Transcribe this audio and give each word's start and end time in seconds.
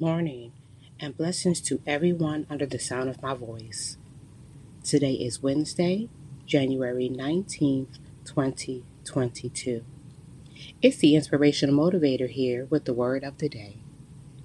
morning 0.00 0.50
and 0.98 1.16
blessings 1.16 1.60
to 1.60 1.80
everyone 1.86 2.44
under 2.50 2.66
the 2.66 2.80
sound 2.80 3.08
of 3.08 3.22
my 3.22 3.32
voice. 3.32 3.96
Today 4.82 5.12
is 5.12 5.40
Wednesday, 5.40 6.08
January 6.46 7.08
19th, 7.08 7.98
2022. 8.24 9.84
It's 10.82 10.96
the 10.96 11.14
inspirational 11.14 11.76
motivator 11.76 12.28
here 12.28 12.66
with 12.68 12.86
the 12.86 12.92
word 12.92 13.22
of 13.22 13.38
the 13.38 13.48
day 13.48 13.76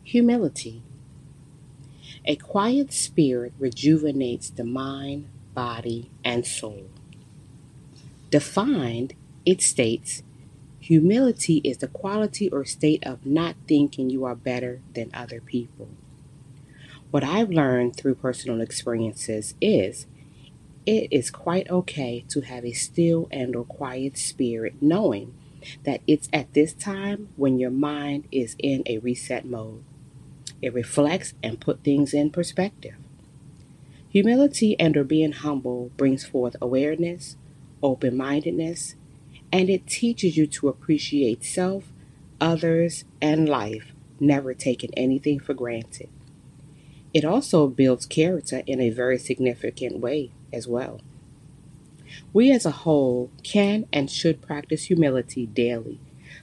humility. 0.03 0.83
A 2.25 2.35
quiet 2.35 2.93
spirit 2.93 3.53
rejuvenates 3.57 4.51
the 4.51 4.63
mind, 4.63 5.29
body, 5.55 6.11
and 6.23 6.45
soul. 6.45 6.91
Defined, 8.29 9.15
it 9.47 9.63
states 9.63 10.21
Humility 10.83 11.61
is 11.63 11.77
the 11.77 11.87
quality 11.87 12.49
or 12.49 12.65
state 12.65 13.07
of 13.07 13.25
not 13.25 13.55
thinking 13.69 14.09
you 14.09 14.25
are 14.25 14.35
better 14.35 14.81
than 14.93 15.11
other 15.13 15.39
people. 15.39 15.87
What 17.09 17.23
I've 17.23 17.51
learned 17.51 17.95
through 17.95 18.15
personal 18.15 18.59
experiences 18.59 19.55
is 19.61 20.07
it 20.85 21.07
is 21.09 21.31
quite 21.31 21.69
okay 21.69 22.25
to 22.27 22.41
have 22.41 22.65
a 22.65 22.73
still 22.73 23.29
and 23.31 23.55
or 23.55 23.63
quiet 23.63 24.17
spirit 24.17 24.75
knowing 24.81 25.33
that 25.85 26.01
it's 26.05 26.27
at 26.33 26.53
this 26.53 26.73
time 26.73 27.29
when 27.37 27.59
your 27.59 27.71
mind 27.71 28.27
is 28.29 28.57
in 28.59 28.83
a 28.85 28.97
reset 28.97 29.45
mode. 29.45 29.85
It 30.61 30.73
reflects 30.73 31.33
and 31.41 31.61
put 31.61 31.85
things 31.85 32.13
in 32.13 32.29
perspective. 32.29 32.95
Humility 34.09 34.77
and 34.77 34.97
or 34.97 35.05
being 35.05 35.31
humble 35.31 35.91
brings 35.95 36.25
forth 36.25 36.57
awareness, 36.61 37.37
open-mindedness, 37.81 38.95
and 39.53 39.69
it 39.69 39.85
teaches 39.85 40.35
you 40.35 40.47
to 40.47 40.67
appreciate 40.67 41.45
self, 41.45 41.93
others, 42.41 43.05
and 43.21 43.47
life, 43.47 43.93
never 44.19 44.51
taking 44.55 44.89
anything 44.97 45.39
for 45.39 45.53
granted. 45.53 46.09
It 47.13 47.23
also 47.23 47.67
builds 47.67 48.07
character 48.07 48.63
in 48.65 48.81
a 48.81 48.89
very 48.89 49.19
significant 49.19 49.99
way 49.99 50.31
as 50.51 50.67
well. 50.67 51.01
We 52.33 52.51
as 52.51 52.65
a 52.65 52.71
whole 52.71 53.29
can 53.43 53.85
and 53.93 54.09
should 54.09 54.41
practice 54.41 54.85
humility 54.85 55.45
daily 55.45 55.99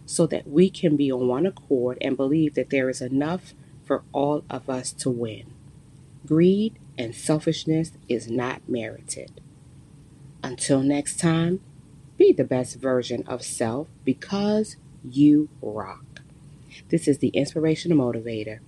so 0.07 0.29
that 0.29 0.47
we 0.47 0.71
can 0.71 0.97
be 0.97 1.11
on 1.11 1.27
one 1.27 1.47
accord 1.47 1.99
and 2.01 2.17
believe 2.17 2.55
that 2.55 2.71
there 2.71 2.89
is 2.89 3.01
enough 3.01 3.55
for 3.83 4.05
all 4.13 4.45
of 4.49 4.71
us 4.71 4.93
to 4.93 5.11
win. 5.11 5.53
Greed 6.25 6.79
and 6.97 7.13
selfishness 7.13 7.91
is 8.09 8.31
not 8.31 8.69
merited. 8.69 9.41
Until 10.45 10.81
next 10.81 11.19
time, 11.19 11.61
be 12.21 12.33
the 12.35 12.45
best 12.45 12.77
version 12.77 13.25
of 13.27 13.43
self 13.43 13.89
because 14.05 14.77
you 15.03 15.49
rock. 15.63 16.21
This 16.91 17.09
is 17.09 17.17
the 17.19 17.29
Inspirational 17.29 17.97
Motivator. 17.97 18.59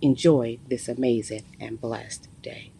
Enjoy 0.00 0.60
this 0.68 0.88
amazing 0.88 1.42
and 1.58 1.80
blessed 1.80 2.28
day. 2.40 2.70